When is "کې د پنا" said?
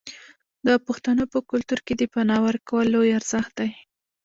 1.85-2.37